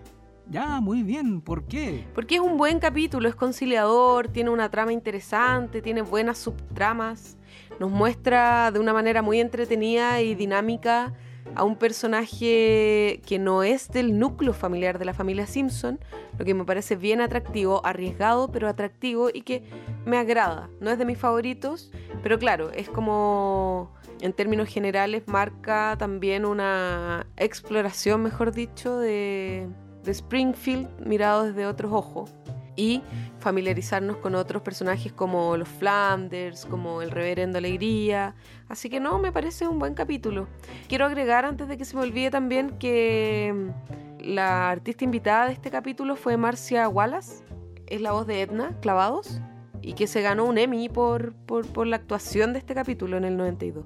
[0.49, 2.07] Ya, muy bien, ¿por qué?
[2.15, 7.37] Porque es un buen capítulo, es conciliador, tiene una trama interesante, tiene buenas subtramas,
[7.81, 11.13] nos muestra de una manera muy entretenida y dinámica
[11.53, 15.99] a un personaje que no es del núcleo familiar de la familia Simpson,
[16.37, 19.63] lo que me parece bien atractivo, arriesgado, pero atractivo y que
[20.05, 20.69] me agrada.
[20.79, 21.91] No es de mis favoritos,
[22.23, 23.91] pero claro, es como,
[24.21, 29.67] en términos generales, marca también una exploración, mejor dicho, de,
[30.03, 32.31] de Springfield mirado desde otros ojos.
[32.75, 33.01] Y
[33.39, 38.35] familiarizarnos con otros personajes como los Flanders, como el Reverendo Alegría.
[38.69, 40.47] Así que no, me parece un buen capítulo.
[40.87, 45.53] Quiero agregar antes de que se me olvide también que mm, la artista invitada de
[45.53, 47.43] este capítulo fue Marcia Wallace,
[47.87, 49.41] es la voz de Edna, Clavados,
[49.81, 53.25] y que se ganó un Emmy por, por, por la actuación de este capítulo en
[53.25, 53.85] el 92.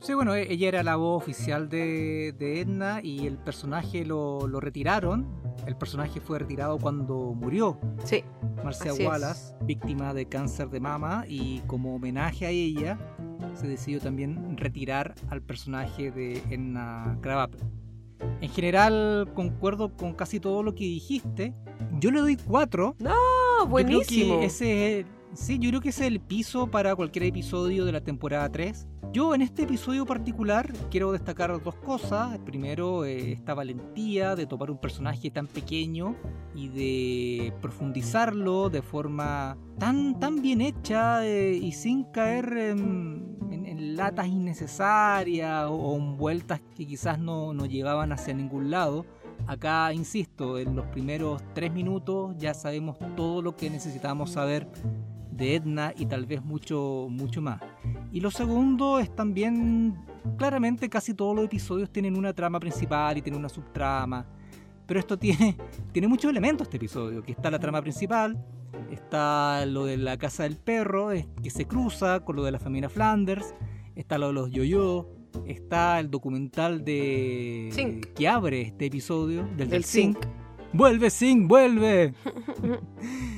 [0.00, 4.48] Sí, bueno, e- ella era la voz oficial de, de Edna y el personaje lo,
[4.48, 5.26] lo retiraron.
[5.66, 8.24] El personaje fue retirado cuando murió Sí,
[8.64, 8.98] Marcia es.
[9.00, 12.98] Wallace, víctima de cáncer de mama, y como homenaje a ella
[13.54, 17.60] se decidió también retirar al personaje de Edna Krabappel.
[18.40, 21.54] En general concuerdo con casi todo lo que dijiste.
[22.00, 24.20] Yo le doy cuatro ¡Oh, buenísimo!
[24.20, 27.84] Yo creo que ese es, sí, yo creo que es el piso para cualquier episodio
[27.84, 28.86] de la temporada 3.
[29.12, 32.38] Yo en este episodio particular quiero destacar dos cosas.
[32.46, 36.16] Primero, eh, esta valentía de tomar un personaje tan pequeño
[36.54, 43.66] y de profundizarlo de forma tan, tan bien hecha eh, y sin caer en, en-
[43.66, 49.04] en latas innecesarias o, o en vueltas que quizás no, no llevaban hacia ningún lado.
[49.46, 54.68] Acá, insisto, en los primeros tres minutos ya sabemos todo lo que necesitamos saber
[55.32, 57.60] de Edna y tal vez mucho, mucho más.
[58.12, 59.96] Y lo segundo es también,
[60.36, 64.26] claramente casi todos los episodios tienen una trama principal y tienen una subtrama.
[64.86, 65.56] Pero esto tiene,
[65.92, 68.44] tiene muchos elementos este episodio, que está la trama principal,
[68.90, 71.08] está lo de la casa del perro,
[71.42, 73.54] que se cruza con lo de la familia Flanders,
[73.96, 75.08] está lo de los yo-yo,
[75.46, 78.06] está el documental de Zinc.
[78.14, 80.22] que abre este episodio, del, del Del Zinc.
[80.22, 80.32] Zinc.
[80.74, 82.14] ¡Vuelve, Zinc, vuelve!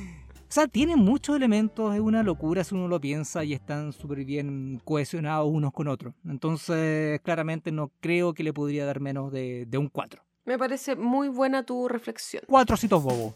[0.55, 4.81] Sea, tienen muchos elementos, es una locura si uno lo piensa y están súper bien
[4.85, 6.13] cohesionados unos con otros.
[6.25, 10.23] Entonces, claramente no creo que le podría dar menos de, de un 4.
[10.45, 12.41] Me parece muy buena tu reflexión.
[12.47, 13.33] Cuatro citos bobos.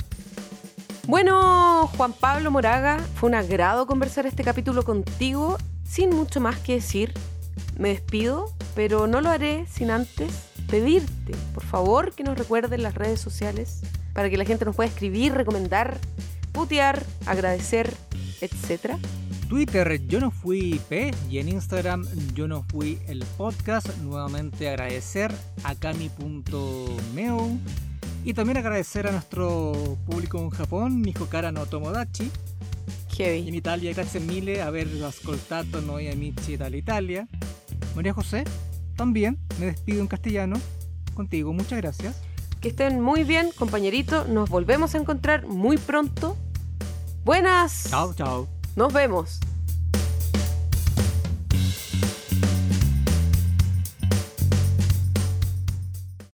[1.07, 5.57] Bueno, Juan Pablo Moraga, fue un agrado conversar este capítulo contigo.
[5.83, 7.11] Sin mucho más que decir,
[7.77, 8.45] me despido,
[8.75, 13.81] pero no lo haré sin antes pedirte, por favor, que nos recuerden las redes sociales
[14.13, 15.97] para que la gente nos pueda escribir, recomendar,
[16.59, 17.89] putear, agradecer,
[18.41, 18.97] etc.
[19.47, 23.87] Twitter, yo no fui P y en Instagram, yo no fui el podcast.
[23.99, 25.31] Nuevamente agradecer
[25.63, 27.49] a Kami.meo
[28.25, 32.23] y también agradecer a nuestro público en Japón, Mihokara no Tomodachi.
[32.23, 32.31] In
[33.15, 33.55] Heavy.
[33.55, 37.25] Italia grazie mille aver ascoltato noi amici dall'Italia.
[37.95, 38.43] María José,
[38.97, 40.57] también me despido en castellano.
[41.13, 42.21] Contigo, muchas gracias.
[42.59, 44.25] Que estén muy bien, compañerito.
[44.25, 46.35] Nos volvemos a encontrar muy pronto.
[47.23, 47.87] Buenas.
[47.89, 48.47] Chao, chao.
[48.75, 49.39] Nos vemos.